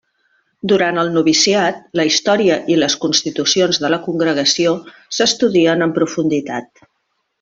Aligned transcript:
Durant 0.69 0.99
el 1.01 1.11
noviciat 1.17 1.83
la 1.99 2.05
història 2.11 2.57
i 2.75 2.77
les 2.85 2.95
Constitucions 3.03 3.81
de 3.85 3.93
la 3.95 4.01
Congregació 4.07 4.73
s'estudien 5.19 5.87
en 5.89 5.95
profunditat. 5.99 6.87